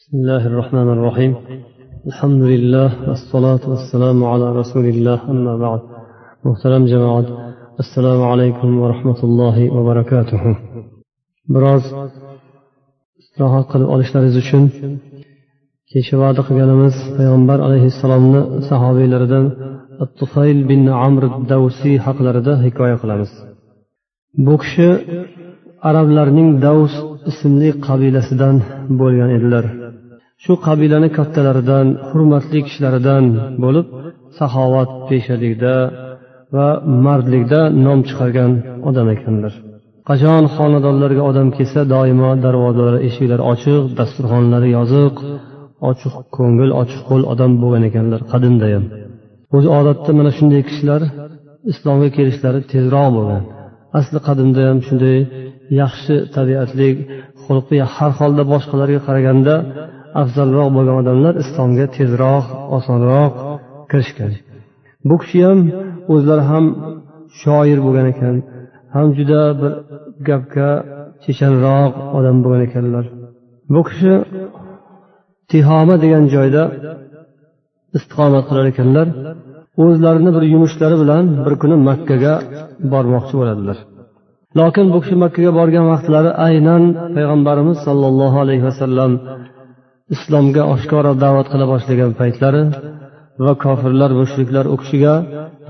[0.00, 1.32] بسم الله الرحمن الرحيم
[2.10, 5.80] الحمد لله والصلاة والسلام على رسول الله أما بعد
[6.44, 7.26] محترم جماعة
[7.82, 10.42] السلام عليكم ورحمة الله وبركاته
[11.54, 11.84] biroz
[13.20, 14.64] istirohat qilib olishlaringiz uchun
[15.92, 19.44] kecha va'da qilganimiz payg'ambar alayhissalomni sahobiylaridan
[20.18, 21.22] tufayl bin amr
[21.52, 23.30] davsiy haqlarida hikoya qilamiz
[24.46, 24.88] bu kishi
[25.88, 26.94] arablarning davs
[27.30, 28.56] ismli qabilasidan
[29.00, 29.64] bo'lgan edilar
[30.43, 33.25] Shu qabilani kattalaridan hurmatli kishilaridan
[33.63, 33.87] bo'lib
[34.37, 35.75] saxovat peshalikda
[36.55, 36.67] va
[37.05, 38.51] mardlikda nom chiqargan
[38.89, 39.53] odam ekanlar.
[40.09, 45.15] Qachon xonadonlarga odam kelsa doimo darvozalar eshiklar ochiq dasturxonlari yoziq
[45.89, 48.85] ochiq ko'ngil ochiq qo'l odam bo'lgan ekanlar qadimda ham
[49.55, 51.01] o'zi odatda mana shunday kishilar
[51.71, 53.43] islomga kelishlari tezroq bo'lgan.
[53.99, 55.17] Asli qadimda ham shunday
[55.81, 56.89] yaxshi tabiatli
[57.43, 59.55] xulqi har holda boshqalarga qaraganda
[60.21, 62.45] afzalroq bo'lgan odamlar islomga tezroq
[62.77, 63.33] osonroq
[63.91, 64.31] kirishgan.
[65.09, 65.59] Bu kishi ham
[66.13, 66.65] o'zlari ham
[67.41, 68.35] shoir bo'lgan ekan
[68.95, 69.71] ham juda bir
[70.27, 70.69] gapga
[71.23, 73.05] chechanroq odam bo'lgan ekanlar.
[73.73, 74.13] Bu kishi
[75.51, 76.63] tihoma degan joyda
[77.97, 79.07] istiqomat qilar ekanlar.
[79.83, 82.33] O'zlarini bir yumushlari bilan bir kuni makkaga
[82.91, 83.77] bormoqchi bo'ladilar.
[84.59, 86.83] Lokin bu kishi makkaga borgan vaqtlari aynan
[87.15, 89.11] payg'ambarimiz sollallohu alayhi vasallam
[90.15, 92.63] islomga oshkora da'vat qila boshlagan paytlari
[93.45, 95.13] va kofirlar mushriklar u kishiga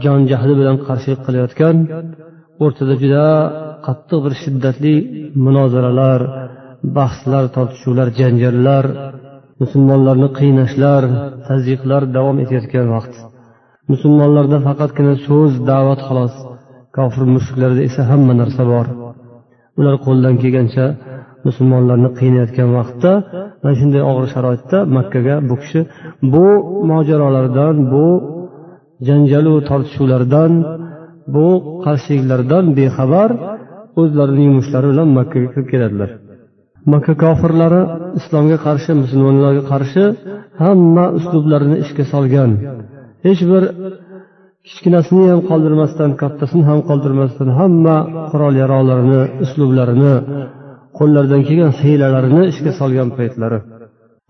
[0.03, 1.75] jon jahli bilan qarshilik qilayotgan
[2.63, 3.25] o'rtada juda
[3.87, 4.95] qattiq bir shiddatli
[5.45, 6.21] munozaralar
[6.97, 8.85] bahslar tortishuvlar janjallar
[9.61, 11.03] musulmonlarni qiynashlar
[11.47, 13.13] tazyiqlar davom etayotgan vaqt.
[13.91, 16.33] Musulmonlarda faqatgina so'z da'vat xolos
[16.97, 18.85] kofir mushuklarda esa hamma narsa bor.
[19.79, 20.85] Ular qo'ldan kelgancha
[21.47, 23.11] musulmonlarni qiynayotgan vaqtda
[23.61, 25.81] mana shunday og'ir sharoitda makkaga bu kishi
[26.33, 26.45] bu
[26.91, 28.05] mojarolardan bu
[29.07, 30.51] janjalu tortishuvlardan
[31.33, 31.47] bu
[31.85, 33.29] qarshiliklardan bexabar
[34.01, 36.09] o'zlarining yumushlari bilan makkaga kirib keladilar.
[36.91, 37.81] Makka kofirlari
[38.19, 40.03] islomga qarshi musulmonlarga qarshi
[40.63, 42.51] hamma uslublarini ishga solgan.
[43.25, 43.63] Hech bir
[44.67, 47.97] kichkinasini ham qoldirmasdan kattasini ham qoldirmasdan hamma
[48.31, 50.15] qurol yarog'larini uslublarini
[50.97, 53.59] qo'llaridan kelgan hiylalarini ishga solgan paytlari.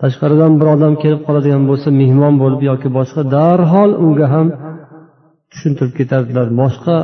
[0.02, 4.48] Tashqaridan bir odam kelib qoladigan bo'lsa mehmon bo'lib yoki boshqa darhol unga ham
[5.52, 6.48] tushuntirib ketardilar.
[6.62, 6.96] Boshqa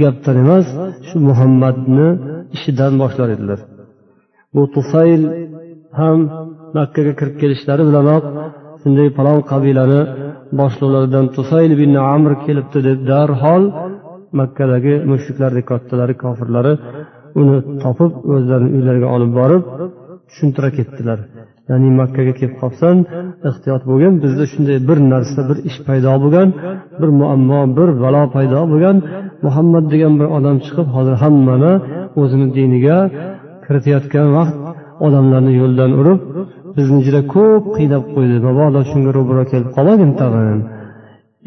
[0.00, 0.66] gapdan emas
[1.08, 2.08] shu muhammadni
[2.56, 3.58] ishidan boshlar edilar.
[4.54, 5.22] Bu tufayl
[6.00, 6.18] ham
[6.76, 8.24] makkaga kirib kelishlari bilanoq
[8.82, 10.00] shunday falon qabilani
[10.60, 13.62] boshliqlaridan tufayl ibn amr kelibdi deb darhol
[14.40, 16.72] makkadagi mushriklarni kattalari kofirlari
[17.40, 19.62] uni topib o'zlarini uylariga olib borib
[20.28, 21.18] tushuntira ketdilar.
[21.70, 22.96] Ya'ni makkaga kelib qolsan
[23.48, 26.48] ehtiyot bo'lgin bizda shunday bir narsa bir ish paydo bo'lgan
[27.00, 28.96] bir muammo bir balo paydo bo'lgan
[29.46, 31.72] muhammad degan bir odam chiqib hozir hammani
[32.20, 32.98] o'zini diniga
[33.64, 34.56] kiritayotgan vaqt
[35.06, 36.20] odamlarni yo'ldan urib
[36.76, 38.36] bizni juda ko'p qiynab qo'ydi.
[38.46, 40.60] Mabodo shunga ro'baro kelib qolmagin tag'in.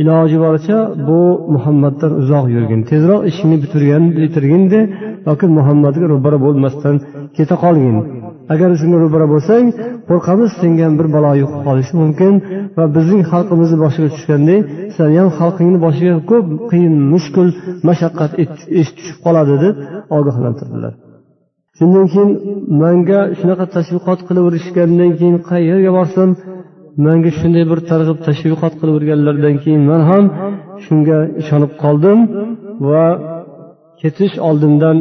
[0.01, 0.77] Iloji boricha
[1.07, 1.19] bu
[1.55, 2.81] muhammaddan uzoq yurgin.
[2.91, 4.79] Tezroq ishingni bitirgan bitirginde
[5.27, 6.95] yoki muhammadga ro'bara bo'lmasdan
[7.37, 7.95] keta qolgin.
[8.53, 9.65] Agar shunga ro'bara bo'lsang
[10.09, 12.33] qo'rqamiz senga bir balo yuqib qolishi mumkin
[12.77, 14.59] va bizning xalqimizni boshiga tushganday
[14.97, 17.49] sani ham xalqingni boshiga ko'p qiyin mushkul
[17.87, 18.31] mashaqqat
[18.81, 19.75] ish tushib qoladi deb
[20.17, 20.93] ogohlantirdilar.
[21.77, 22.29] Shundan keyin
[22.81, 26.29] manga shunaqa tashviqot qilaverishgandan keyin qayerga borsam
[27.05, 30.23] manga shunday bir targ'ib tashviqot qilaverganlaridan keyin man ham
[30.85, 32.19] shunga ishonib qoldim
[32.89, 33.05] va
[34.03, 34.97] ketish oldindan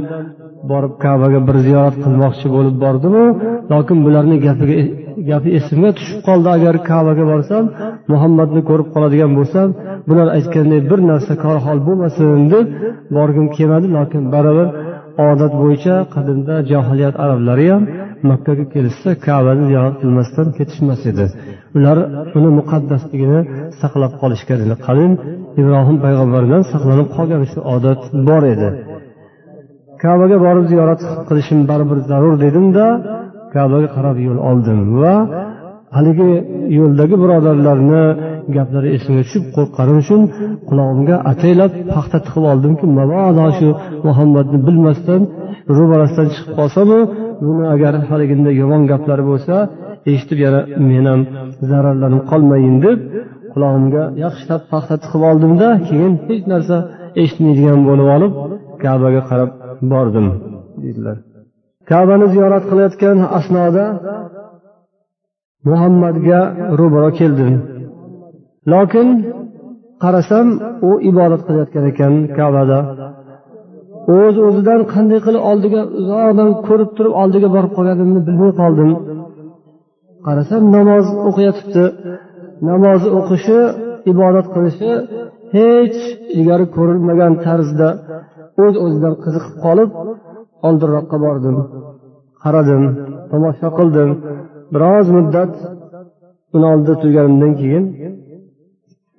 [0.70, 3.24] borib kabaga bir ziyorat qilmoqchi bo'lib bordimu
[3.72, 4.84] lokin bularni gapiga e,
[5.30, 6.48] gapi esimga tushib qoldi.
[6.56, 7.64] Agar kabaga borsam
[8.12, 9.68] muhammadni ko'rib qoladigan bo'lsam
[10.08, 12.66] bular aytganday bir narsa korhol bo'lmasin deb
[13.16, 14.68] borgim kelmadi lokin baribir
[15.30, 17.82] odat bo'yicha qadimda johiliyat arablari ham
[18.30, 21.24] makkaga kelishsa kabani ziyorat qilmasdan ketishmas edi.
[21.76, 21.98] Ular
[22.38, 23.40] uni muqaddasligini
[23.80, 24.74] saqlab qolishgan edi.
[24.86, 25.12] Qadim
[25.60, 28.68] ibrohim payg'ambardan saqlanib qolgan shu odat bor edi.
[30.02, 32.86] Kabaga borib ziyorat qilishim baribir zarur dedimda
[33.54, 35.14] kabaga qarab yo'l oldim va
[35.96, 36.30] haligi
[36.78, 38.02] yo'ldagi birodarlarni
[38.56, 40.20] gaplari esimga tushib qo'rqqanim uchun
[40.68, 43.68] qulog'imga ataylab paxta tiqib oldimki mabodo shu
[44.06, 45.20] muhammadni bilmasdan
[45.76, 46.98] ro'barasidan chiqib qolsamu
[47.46, 49.54] buni agar haliginda yomon gaplari bo'lsa
[50.12, 51.20] eshitib yana men ham
[51.70, 52.98] zararlanib qolmayin deb
[53.52, 56.76] qulog'imga yaxshilab paxta tiqib oldimda keyin hech narsa
[57.22, 58.32] eshitmaydigan bo'lib olib
[58.84, 59.50] kabaga qarab
[59.92, 60.26] bordim
[60.82, 61.16] deydilar.
[61.90, 63.84] Kabani ziyorat qilayotgan asnoda
[65.68, 66.40] muhammadga
[66.78, 67.52] ro'baro keldim
[68.72, 69.08] lokin
[70.02, 70.46] qarasam
[70.88, 72.78] u ibodat qilayotgan ekan kabada.
[74.18, 78.90] O'z o'zidan qanday qilib oldiga uzoqdan ko'rib turib oldiga borib qolganimni bilmay qoldim.
[80.26, 81.84] Qarasam namoz o'qiyotibdi.
[82.68, 83.60] Namoz o'qishi
[84.12, 84.90] ibodat qilishi
[85.54, 85.98] hech
[86.36, 87.88] ilgari ko'rilmagan tarzda
[88.60, 89.90] o'z o'zidan qiziqib qolib
[90.66, 91.56] oldinroqqa bordim.
[92.42, 92.82] Qaradim
[93.30, 94.10] tomosha qildim.
[94.72, 95.52] Biroz muddat
[96.54, 97.84] uni oldida turganimdan keyin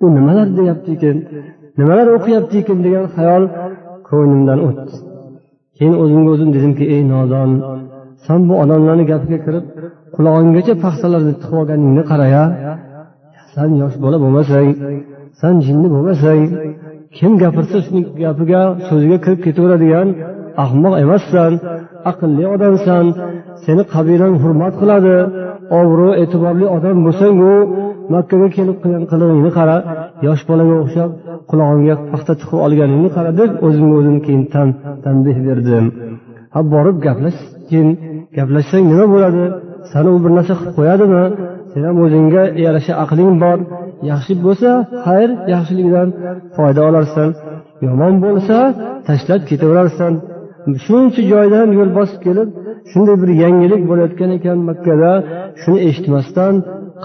[0.04, 1.16] u nimalar deyapti ekan?
[1.78, 2.78] Nimalar o'qiyapti ekan?
[2.86, 3.44] degan xayol
[4.08, 4.94] ko'nglimdan o'tdi.
[5.76, 7.50] Keyin o'zimga o'zim dedimki ey nodon
[8.26, 9.64] san bu odamlarni gapiga kirib
[10.14, 12.44] qulog'inggacha paxsalarni tiqib olganingni qara ya.
[13.54, 14.68] San yosh bola bo'lmasang
[15.40, 16.42] san jinni bo'lmasang
[17.16, 20.08] kim gapirsa shuni gapiga so'ziga kirib ketaveradigan
[20.64, 21.52] ahmoq emassan
[22.10, 23.04] aqlli odamsan
[23.64, 25.16] seni qabilang hurmat qiladi
[25.80, 27.58] obro' e'tiborli odam bo'lsangu u
[28.14, 29.76] makkaga kelib qilgan qilig'ingni qara
[30.26, 31.10] yosh bolaga o'xshab
[31.50, 34.42] qulog'imga paxta tiqib olganingni qara deb o'zimga o'zim keyin
[35.04, 35.84] tanbeh berdim
[36.54, 37.88] ha borib gaplashgin
[38.36, 39.44] gaplashsang nima bo'ladi?
[39.92, 41.24] Sani u bir narsa qilib qo'yadimi?
[41.74, 43.58] Sen ham o'zingga yarasha aqling bor.
[44.10, 44.70] Yaxshi bo'lsa
[45.04, 46.08] xayr yaxshilikdan
[46.56, 47.28] foyda olarsan.
[47.86, 48.56] Yomon bo'lsa
[49.08, 50.12] tashlab ketaverarsan.
[50.84, 52.48] Shuncha joydan yo'l bosib kelib
[52.90, 55.12] shunday bir yangilik bo'layotgan ekan makkada
[55.62, 56.54] shuni eshitmasdan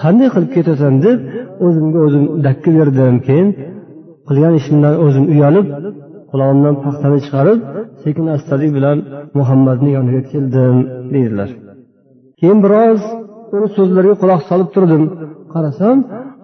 [0.02, 1.18] qanday qilib ketasan deb
[1.66, 3.14] o'zimga o'zim dakki berdim.
[3.26, 3.48] Keyin
[4.28, 5.66] qilgan ishimdan o'zim uyalib
[6.30, 7.58] qulog'imdan paxtani chiqarib
[8.02, 8.98] sekin astalik bilan
[9.38, 10.76] muhammadni yoniga keldim
[11.14, 11.50] deydilar.
[12.40, 13.00] Keyin biroz
[13.54, 15.02] uni so'zlariga quloq solib turdim.
[15.54, 15.96] Qarasam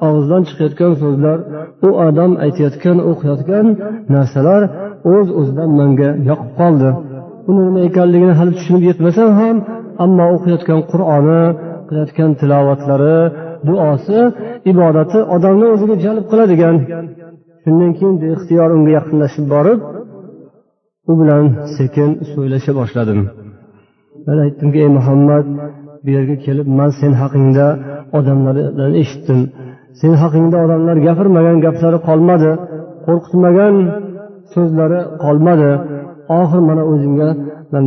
[0.06, 1.38] og'zidan chiqayotgan so'zlar
[1.86, 3.66] u odam aytayotgan o'qiyotgan
[4.14, 4.62] narsalar
[5.14, 6.90] o'z o'zidan menga yoqib qoldi.
[7.48, 9.56] Uni nima ekanligini hali tushunib yetmasam ham
[10.04, 11.42] ammo o'qiyotgan qur'oni
[11.88, 13.18] qilayotgan tilovatlari
[13.68, 14.18] duosi
[14.72, 16.76] ibodati odamni o'ziga jalb qiladigan.
[17.62, 19.80] Shundan keyin beixtiyor unga yaqinlashib borib
[21.10, 21.44] u bilan
[21.76, 23.20] sekin so'ylasha boshladim.
[24.26, 25.46] Man aytdimki ey muhammad
[26.04, 27.66] bu yerga kelib man sen haqingda
[28.18, 29.40] odamlardan eshitdim.
[30.00, 32.50] Sen haqingda odamlar gapirmagan gaplari qolmadi.
[33.06, 33.74] Qo'rqitmagan
[34.52, 35.70] so'zlari qolmadi.
[36.38, 37.28] Oxiri mana o'zimga
[37.72, 37.84] man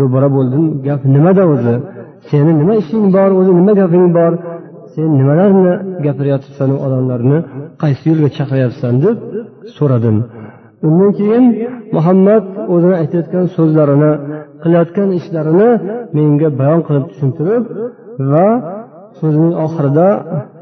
[0.00, 0.64] ro'bara bo'ldim.
[0.86, 1.74] Gap nimada o'zi?
[2.28, 3.30] Seni nima ishing bor?
[3.40, 4.32] O'zi nima gaping bor?
[4.94, 5.72] Sen nimalarni
[6.06, 7.38] gapiryapsan odamlarni?
[7.82, 9.16] Qaysi yo'lga chaqiryapsan deb
[9.76, 10.16] so'radim.
[10.86, 11.44] Undan keyin
[11.96, 14.12] muhammad o'zini aytayotgan so'zlarini
[14.62, 15.70] qilayotgan ishlarini
[16.16, 17.64] menga bayon qilib tushuntirib
[18.32, 18.48] va
[19.18, 20.08] so'zining oxirida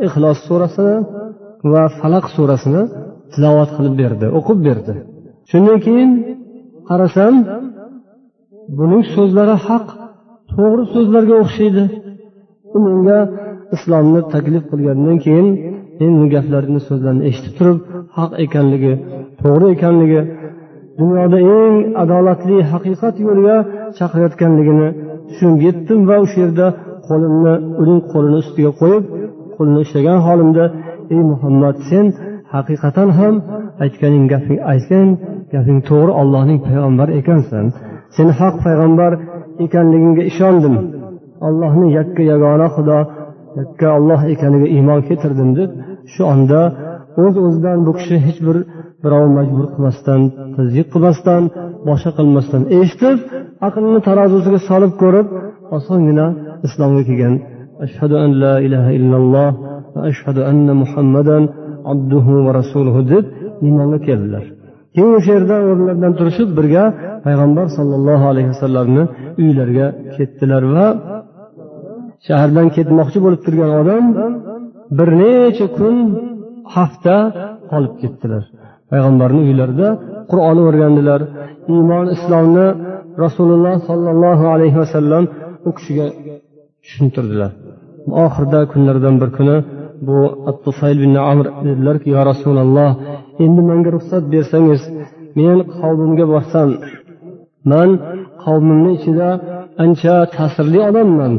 [0.06, 0.96] ixlos surasini
[1.72, 2.82] va falaq surasini
[3.32, 4.94] tilovat qilib berdi o'qib berdi.
[5.50, 6.10] Shundan keyin
[6.88, 7.34] qarasam
[8.78, 9.86] buning so'zlari haq
[10.52, 11.84] to'g'ri so'zlarga o'xshaydi.
[12.74, 13.18] U menga
[13.76, 15.46] islomni taklif qilgandan keyin
[16.00, 17.78] men bu gaplarni so'zlarini eshitib turib
[18.18, 18.92] haq ekanligi
[19.40, 20.20] to'g'ri ekanligi
[21.00, 23.56] dunyoda eng adolatli haqiqat yo'liga
[23.98, 24.88] chaqirayotganligini
[25.28, 26.66] tushunib yetdim va o'sha yerda
[27.08, 29.04] qo'limni uning qo'lini ustiga qo'yib
[29.56, 30.64] qo'lini ushlagan holimda
[31.14, 32.06] ey muhammad sen
[32.54, 33.34] haqiqatan ham
[33.84, 35.08] aytganing gaping aytgan
[35.54, 37.64] gaping to'g'ri ollohning payg'ambari ekansan.
[38.16, 39.12] Sen haq payg'ambar
[39.64, 40.74] ekanligingga ishondim.
[41.48, 42.98] Allohni yakka yagona xudo
[43.58, 45.70] yakka olloh ekaniga iymon keltirdim deb
[46.12, 46.60] shu onda
[47.24, 48.56] o'z o'zidan bu kishi hech bir
[49.02, 50.20] birov majbur qilmasdan
[50.56, 51.42] tazyiq qilmasdan
[51.88, 53.18] boshqa qilmasdan eshitib
[53.66, 55.26] aqlini tarozusiga solib ko'rib
[55.76, 56.26] osongina
[56.66, 57.34] islomga kelgan.
[57.84, 59.50] Ashhadu an la ilaha illalloh
[59.94, 61.42] va ashhadu anna muhammadan
[61.92, 63.24] abduhu va rasuluhu deb
[63.66, 64.44] iymonga keldilar.
[64.94, 66.84] Keyin o'sha yerda o'rnlaridan turishib birga
[67.26, 69.02] payg'ambar sollallohu alayhi vasallamni
[69.42, 69.86] uylariga
[70.16, 70.86] ketdilar va
[72.26, 74.04] shahardan ketmoqchi bo'lib turgan odam
[74.98, 75.96] bir necha kun
[76.74, 77.16] hafta
[77.70, 78.44] qolib ketdilar.
[78.90, 79.88] Payg'ambarni uylarida
[80.30, 81.20] qur'on o'rgandilar.
[81.74, 82.66] Iymon islomni
[83.24, 85.24] rasululloh sollallohu alayhi vasallam
[85.68, 86.06] u kishiga
[86.84, 87.50] tushuntirdilar.
[88.24, 89.56] Oxirida kunlardan bir kuni
[90.06, 90.18] bu
[90.50, 92.90] attufayl bin amr dedilarki yo rasululloh
[93.44, 94.82] endi menga ruxsat bersangiz
[95.38, 96.68] men qavmimga borsam
[97.70, 97.88] man
[98.44, 99.28] qavmimni ichida
[99.84, 101.32] ancha ta'sirli odamman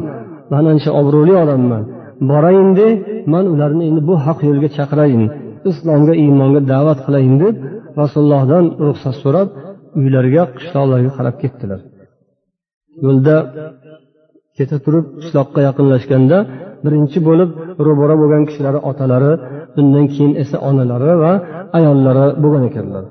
[0.51, 1.84] man ancha obro'li odamman.
[2.29, 2.87] Borayinde
[3.33, 5.23] man ularni endi bu haq yo'lga chaqirayin
[5.69, 7.55] islomga iymonga da'vat qilayin deb
[8.01, 9.47] rasulullohdan ruxsat so'rab
[9.99, 11.79] uylariga qishloqlarga qarab ketdilar.
[13.05, 13.35] Yo'lda
[14.57, 16.37] keta turib qishloqqa yaqinlashganda
[16.85, 17.49] birinchi bo'lib
[17.85, 19.33] ro'bara bo'lgan kishilar otalari
[19.79, 21.33] undan keyin esa onalari va
[21.77, 23.03] ayollari bo'lgan ekanlar.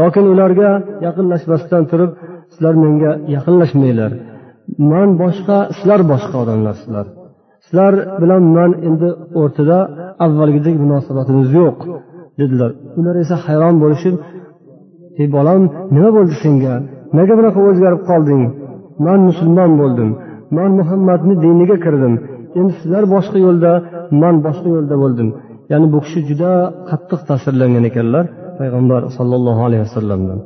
[0.00, 0.70] Lokin ularga
[1.06, 2.10] yaqinlashmasdan turib
[2.52, 4.12] sizlar menga yaqinlashmanglar.
[4.90, 7.06] Man boshqa sizlar boshqa odamlarsizlar.
[7.64, 9.08] Sizlar bilan man endi
[9.40, 9.78] o'rtada
[10.24, 11.76] avvalgidek munosabatimiz yo'q
[12.40, 12.70] dedilar.
[12.98, 14.14] Ular esa hayron bo'lishib
[15.20, 15.62] ey bolam
[15.94, 16.74] nima bo'ldi senga?
[17.18, 18.42] Nega bunaqa o'zgarib qolding?
[19.06, 20.10] Man musulmon bo'ldim.
[20.56, 22.14] Man muhammadni diniga kirdim.
[22.58, 23.72] Endi sizlar boshqa yo'lda
[24.22, 25.28] man boshqa yo'lda bo'ldim.
[25.72, 26.50] Ya'ni bu kishi juda
[26.90, 28.24] qattiq ta'sirlangan ekanlar
[28.58, 30.38] payg'ambar sollallohu alayhi vasallamdan.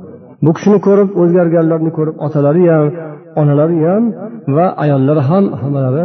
[0.45, 2.87] Bu kishini ko'rib o'zgarganlarni ko'rib otalari ham
[3.41, 4.05] onalari ham
[4.57, 6.05] va ayollari ham hammalari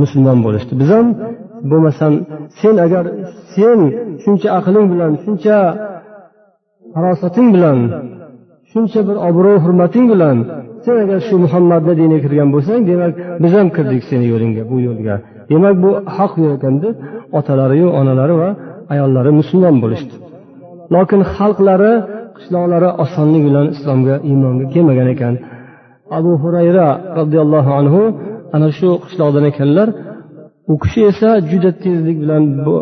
[0.00, 0.72] musulmon bo'lishdi.
[0.80, 1.06] Biz ham
[1.70, 2.12] bo'lmasam
[2.60, 3.04] sen agar
[3.54, 3.78] sen
[4.22, 5.56] shuncha aqling bilan shuncha
[6.94, 7.78] farosating bilan
[8.72, 10.36] shuncha bir obro' hurmating bilan
[10.84, 15.16] sen agar shu muhammadni diniga kirgan bo'lsang demak biz ham kirdik seni yo'lingga bu yo'lga.
[15.50, 16.74] Demak bu haq yo'l ekan
[17.38, 18.50] otalariyu onalari va
[18.92, 20.14] ayollari musulmon bo'lishdi.
[20.94, 21.92] Lokin xalqlari
[22.36, 25.34] qishloqlari osonlik bilan islomga iymonga kelmagan ekan.
[26.18, 28.02] Abu hurayra roziyallohu anhu
[28.54, 29.88] ana shu qishloqdan ekanlar.
[30.72, 32.76] U kishi esa juda tezlik bilan bu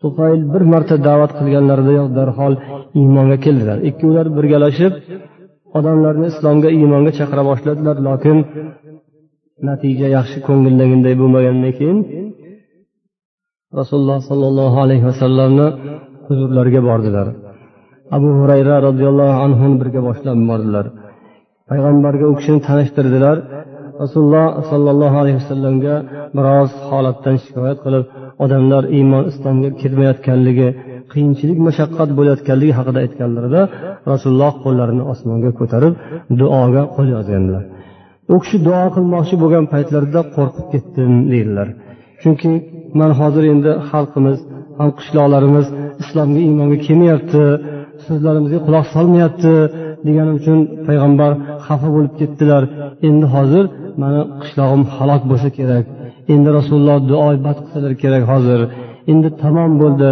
[0.00, 2.54] tufayl bir marta da'vat qilganlaridayoq darhol
[3.00, 3.78] iymonga keldilar.
[3.90, 4.92] Ikkovlari birgalashib
[5.78, 8.36] odamlarni islomga iymonga chaqira boshladilar lokin
[9.68, 11.98] natija yaxshi ko'ngildagiday bo'lmagandan keyin
[13.78, 15.66] rasululloh sollallohu alayhi vasallamni
[16.28, 17.26] huzurlariga bordilar.
[18.16, 20.86] Abu hurayra roziyallohu anhuni birga boshlab bordilar.
[21.70, 23.36] Payg'ambarga u kishini tanishtirdilar.
[24.02, 25.94] Rasululloh sollallohu alayhi vasallamga
[26.36, 28.04] biroz holatdan shikoyat qilib
[28.44, 30.68] odamlar iymon islomga kirmayotganligi
[31.12, 33.62] qiyinchilik mashaqqat bo'layotganligi haqida aytganlarida
[34.12, 35.94] rasululloh qo'llarini osmonga ko'tarib
[36.40, 37.64] duoga qo'l yozganlar
[38.34, 41.68] u kishi duo qilmoqchi bo'lgan paytlarida qo'rqib ketdim deydilar.
[42.22, 42.50] Chunki
[43.00, 44.38] man hozir endi xalqimiz
[44.78, 45.66] ham qishloqlarimiz
[46.02, 47.42] islomga iymonga kelmayapti
[48.06, 49.52] so'zlarimizga quloq solmayapti
[50.06, 51.32] deganim uchun payg'ambar
[51.66, 52.62] xafa bo'lib ketdilar.
[53.08, 53.64] Endi hozir
[54.00, 55.84] mani qishlog'im halok bo'lsa kerak.
[56.32, 57.20] Endi rasululloh duo
[57.64, 58.60] qilsalar kerak hozir.
[59.12, 60.10] Endi tamom bo'ldi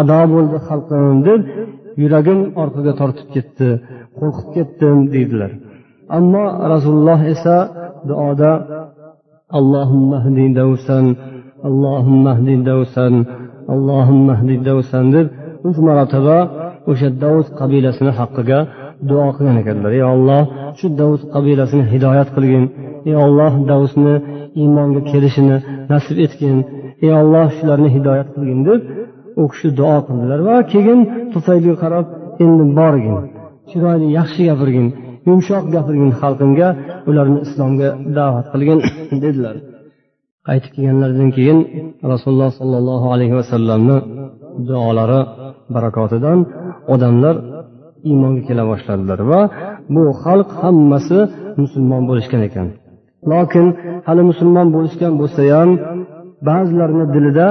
[0.00, 1.40] ado bo'ldi xalqim deb
[2.02, 3.68] yuragim orqaga tortib ketdi.
[4.18, 5.50] Qo'rqib ketdim deydilar.
[6.18, 7.56] Ammo rasululloh esa
[8.08, 8.52] duoda
[9.58, 10.18] allohimma
[10.60, 11.04] davsan
[12.68, 13.14] davsan
[14.68, 15.26] davsan deb
[15.68, 16.38] uch marotaba
[16.90, 18.58] o'sha davud qabilasini haqqiga
[19.10, 19.90] duo qilgan ekanlar.
[19.98, 20.42] Ey olloh
[20.78, 22.64] shu davud qabilasini hidoyat qilgin.
[23.08, 24.14] Ey olloh davusni
[24.60, 25.56] iymonga kelishini
[25.92, 26.56] nasib etgin.
[27.04, 28.80] Ey olloh shularni hidoyat qilgin deb
[29.40, 30.38] u kishi duo qildilar.
[30.48, 31.00] Va keyin
[31.32, 32.06] tufaylga qarab
[32.44, 33.16] endi borgin.
[33.70, 34.86] Chiroyli yaxshi gapirgin
[35.28, 36.68] yumshoq gapirgin xalqimga
[37.08, 38.78] ularni islomga da'vat qilgin
[39.24, 39.56] dedilar.
[40.48, 41.58] Qaytib kelganlaridan keyin
[42.12, 43.98] rasululloh sollallohu alayhi vasallamni
[44.68, 45.20] duolari
[45.74, 46.38] barakotidan
[46.94, 47.36] odamlar
[48.10, 49.40] iymonga kela boshladilar va
[49.94, 51.18] bu xalq hammasi
[51.62, 52.66] musulmon bo'lishgan ekan.
[53.32, 53.66] Lokin
[54.06, 55.70] hali musulmon bo'lishgan bo'lsa ham
[56.48, 57.46] ba'zilarini dilida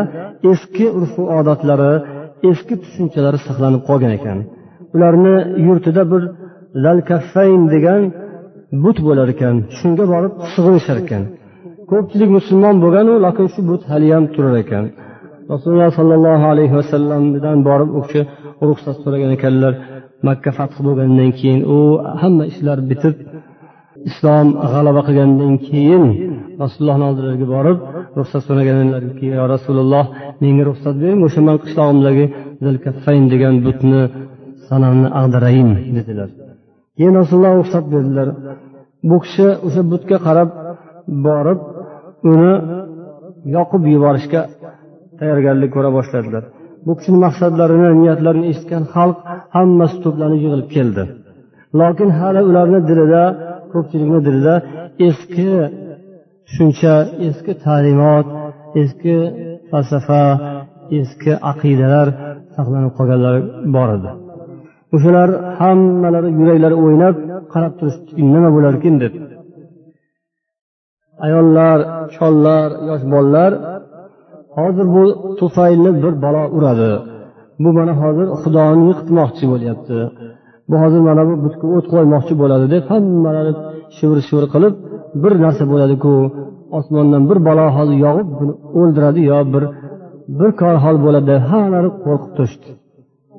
[0.51, 1.93] eski urf odatlari
[2.50, 4.38] eski tushunchalari saqlanib qolgan ekan.
[4.96, 5.36] Ularni
[5.67, 6.22] yurtida bir
[6.86, 8.01] lalkaffayn degan
[8.84, 11.24] but bo'lar ekan shunga borib sig'inishar ekan.
[11.91, 14.84] Ko'pchilik musulmon bo'lganu lokin shu but haliyam turar ekan.
[15.53, 18.22] Rasululloh sollallohu alayhi vasallamdan borib u kishi
[18.67, 19.74] ruxsat so'ragan ekanlar
[20.27, 21.79] makka fath bo'lgandan keyin u
[22.21, 23.15] hamma ishlar bitib
[24.09, 26.03] islom g'alaba qilgandan keyin
[26.63, 27.77] rasulullohni oldilariga borib
[28.17, 30.05] ruxsat so'raganlarki yo rasululloh
[30.41, 32.25] menga ruxsat bering o'sha man qishlog'imdagi
[32.65, 34.01] zilkaffayn degan butni
[34.67, 36.29] sanamni ag'darayin dedilar.
[36.97, 38.27] Keyin rasululloh ruxsat berdilar.
[39.09, 40.49] Bu kishi o'sha butga qarab
[41.25, 41.59] borib
[42.31, 42.53] uni
[43.55, 44.41] yoqib yuborishga
[45.19, 46.43] tayyorgarlik ko'ra boshladilar.
[46.85, 49.17] Bu kishini maqsadlarini niyatlarini eshitgan xalq
[49.55, 51.03] hammasi to'planib yig'ilib keldi.
[51.79, 53.24] Lokin hali ularni dilida
[53.74, 54.55] ko'pchilikni dilida
[55.08, 55.50] eski
[56.46, 56.96] tushuncha
[57.27, 58.27] eski ta'limot
[58.81, 59.15] eski
[59.70, 60.24] falsafa
[61.00, 62.08] eski aqidalar
[62.55, 63.39] saqlanib qolganlari
[63.75, 64.12] bor edi.
[64.96, 65.29] O'shalar
[65.60, 67.15] hammalari yuraklari o'ynab
[67.53, 68.10] qarab turishdi.
[68.34, 69.13] Nima bo'larkin deb.
[71.25, 71.77] Ayollar
[72.15, 73.51] chollar yosh bolalar
[74.58, 75.03] hozir bu
[75.39, 76.91] tufaylni bir balo uradi.
[77.62, 79.96] bu mana hozir xudoni yiqitmoqchi bo'lyapti
[80.70, 83.52] bu hozir mana bu butga o't qo'ymoqchi bo'ladi deb hammalari
[83.96, 84.75] shivir shivir qilib
[85.23, 86.12] bir narsa bo'ladiku
[86.78, 89.64] osmondan bir balo hozir yog'ib buni o'ldiradi yo bir
[90.38, 92.70] bir kor hol bo'ladi hammalari qo'rqib turishdi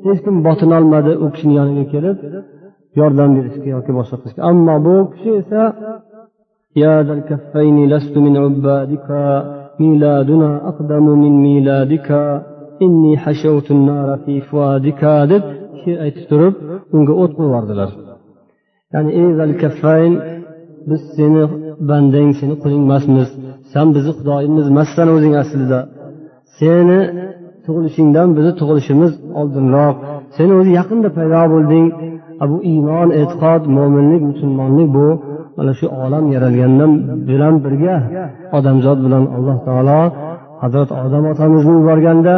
[0.05, 2.17] hech kim botinolmadi u kishini yoniga kelib
[3.00, 5.62] yordam berishga yoki boshqa qilishga ammo bu kishi esa
[6.84, 9.07] يا ذا الكفين لست من عبادك
[9.79, 12.10] ميلادنا أقدم من ميلادك
[12.84, 13.12] inni
[13.88, 15.42] nara fi fuadika deb
[16.04, 16.54] aytib turib
[16.94, 17.90] unga o't qo'yib yubordilar
[18.92, 19.10] ya'ni
[20.90, 21.42] biz seni
[21.88, 23.28] bandang seni quling emasmiz
[23.72, 25.80] san bizni xudoyimiz emassan o'zing aslida.
[26.58, 27.00] Seni
[27.64, 29.96] tug'ilishingdan bizni tug'ilishimiz oldinroq.
[30.36, 31.86] Sen o'zi yaqinda paydo bo'lding.
[32.50, 35.08] Bu iymon e'tiqod mo'minlik musulmonlik bu.
[35.56, 36.92] Mana shu olam yaralgandan
[37.28, 37.96] bilan birga
[38.56, 40.00] odamzod bilan alloh taolo
[40.62, 42.35] hazrat odam otamizni yuborganda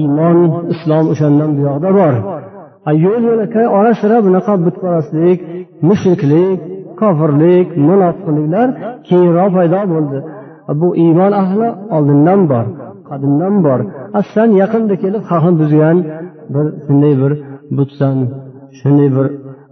[0.00, 0.38] iymon
[0.72, 2.14] islom o'shandan buyoqda bor.
[3.04, 5.38] Yo'l yo'lakay ora sira bunaqa butparastlik
[5.88, 6.58] mushriklik
[7.00, 8.68] kofirlik munofiqliklar
[9.08, 10.18] keyinroq paydo bo'ldi.
[10.80, 12.66] Bu iymon ahli oldindan bor
[13.08, 13.80] qadimdan bor.
[14.34, 15.96] San yaqinda kelib haqni buzgan
[16.54, 17.32] bir shunday bir
[17.76, 18.16] butsan
[18.78, 19.26] shunday bir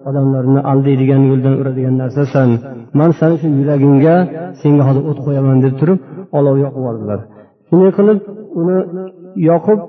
[0.08, 2.48] odamlarni aldaydigan yo'ldan uradigan narsasan.
[2.98, 4.14] Man sani shu yuragingga
[4.60, 5.98] senga hozir o't qo'yaman deb turib
[6.38, 7.20] olov yoqib yubordilar
[7.72, 8.18] shunday qilib
[8.60, 8.76] uni
[9.50, 9.80] yoqib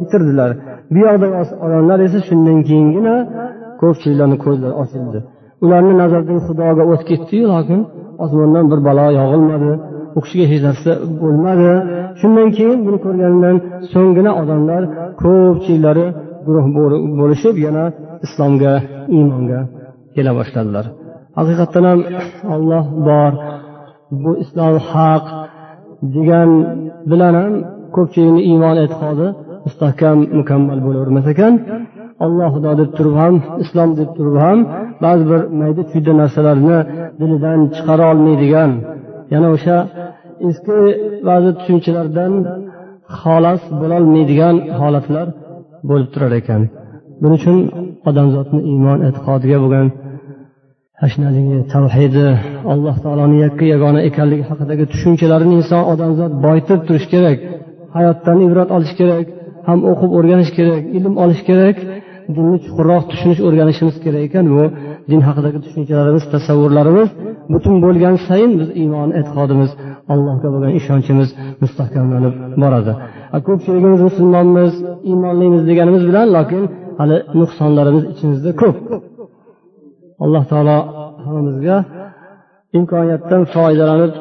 [0.00, 0.50] bitirdilar.
[0.92, 3.14] Bu yoqdagi odamlar esa shundan keyingina
[3.80, 5.20] ko'pchiliklarni ko'zlari ochildi
[5.64, 7.80] ularni nazaridan xudoga o't ketdiyu lokin
[8.24, 9.70] osmondan bir balo yog'ilmadi.
[10.16, 10.92] U kishiga hech narsa
[11.22, 11.70] bo'lmadi.
[12.20, 13.56] Shundan keyin buni ko'rgandan
[13.92, 14.82] so'nggina odamlar
[15.22, 16.06] ko'pchiliklari
[16.46, 16.66] guruh
[17.20, 17.84] bo'lishib yana
[18.26, 18.72] islomga
[19.16, 19.60] iymonga
[20.14, 20.84] kela boshladilar.
[21.38, 22.00] Haqiqatdan ham
[22.54, 23.32] olloh bor.
[24.22, 25.24] Bu islom haq.
[26.16, 26.50] Degan
[27.10, 27.52] bilan ham
[27.96, 29.26] ko'pchilikni iymon e'tiqodi
[29.66, 31.52] mustahkam mukammal bo'lavermas ekan.
[32.24, 34.58] Alloh xudo deb turib ham islom deb turib ham
[35.04, 36.78] ba'zi bir mayda chuyda narsalarni
[37.20, 38.70] dilidan chiqara olmaydigan.
[39.34, 39.76] Yana o'sha
[40.48, 40.78] eski
[41.28, 42.32] ba'zi tushunchalardan
[43.20, 45.26] xolos bo'lolmaydigan holatlar
[45.90, 46.62] bo'lib turar ekan.
[47.22, 47.58] Buning uchun
[48.08, 49.86] odamzodni iymon e'tiqodiga bo'lgan
[51.02, 52.26] hashnaligi tavhidi
[52.72, 57.38] alloh taoloni yakka yagona ekanligi haqidagi tushunchalarini inson odamzod boyitib turishi kerak
[57.96, 59.26] hayotdan ibrat olish kerak
[59.68, 61.76] ham o'qib o'rganish kerak ilm olish kerak
[62.36, 64.44] dinni chuqurroq tushunish o'rganishimiz kerak ekan.
[64.54, 64.62] Bu
[65.10, 67.08] din haqidagi tushunchalarimiz tasavvurlarimiz
[67.52, 69.70] butun bo'lgan sayin biz iymon e'tiqodimiz
[70.12, 71.28] allohga bo'lgan ishonchimiz
[71.62, 72.92] mustahkamlanib boradi.
[73.46, 74.72] Ko'pchiligimiz musulmonmiz
[75.10, 76.62] iymonlimiz deganimiz bilan lokin
[77.00, 78.76] hali nuqsonlarimiz ichimizda ko'p.
[80.24, 80.78] Alloh taolo
[81.24, 81.76] hammamizga
[82.78, 84.12] imkoniyatdan foydalanib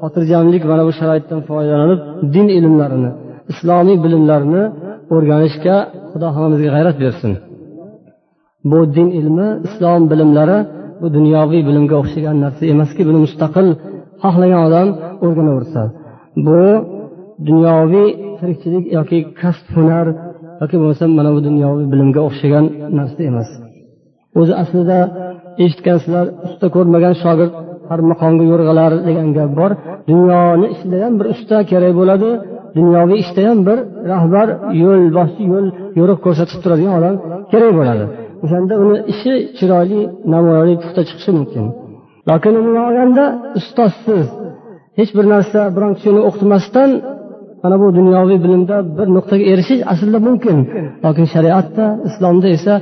[0.00, 2.00] xotirjamlik mana bu sharoitdan foydalanib
[2.34, 3.10] din ilmlarini
[3.52, 4.62] islomiy bilimlarni
[5.14, 5.76] o'rganishga
[6.10, 7.32] xudo hammamizga g'ayrat bersin.
[8.70, 10.58] Bu din ilmi islom bilimlari
[11.00, 13.66] bu dunyoviy bilimga o'xshagan narsa emaski buni mustaqil
[14.22, 14.88] xohlagan odam
[15.24, 15.82] o'rganaversa.
[16.46, 16.60] Bu
[17.48, 20.06] dunyoviy tirikchilik yoki kasb hunar
[20.60, 22.64] yoki bo'lmasa mana bu dunyoviy bilimga o'xshagan
[22.98, 23.48] narsa emas.
[24.40, 24.98] O'zi aslida
[25.64, 27.52] eshitgansizlar usta ko'rmagan shogird
[27.90, 29.70] har maqomga yo'rg'alar degan gap bor.
[30.10, 32.30] Dunyoni ishida ham bir usta kerak bo'ladi
[32.78, 33.78] dunyoviy ishda ham bir
[34.12, 34.48] rahbar
[34.82, 35.66] yo'l boshchi yo'l
[35.98, 37.14] yo'riq ko'rsatib turadigan odam
[37.52, 38.04] kerak bo'ladi.
[38.44, 40.00] O'shanda uni ishi chiroyli
[40.32, 41.64] namunali puxta chiqishi mumkin.
[42.28, 43.24] Lokin umuman olganda
[43.58, 44.26] ustozsiz
[44.98, 46.90] hech bir narsa biron kishini o'qitmasdan
[47.62, 50.56] mana bu dunyoviy bilimda bir nuqtaga erishish aslida mumkin.
[51.04, 52.74] Lokin shariatda islomda esa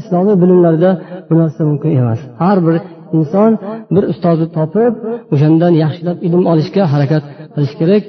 [0.00, 0.90] islomiy bilimlarda
[1.27, 2.75] bu narsa mumkin emas har bir
[3.17, 3.51] inson
[3.95, 4.93] bir ustozni topib
[5.33, 7.23] o'shandan yaxshilab ilm olishga harakat
[7.55, 8.05] qilish kerak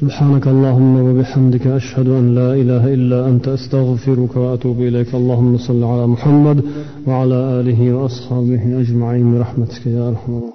[0.00, 6.04] سبحانك اللهم وبحمدك أشهد أن لا إله إلا أنت أستغفرك وأتوب إليك اللهم صل على
[6.14, 6.58] محمد
[7.08, 10.53] وعلى آله وأصحابه أجمعين برحمتك يا أرحم الراحمين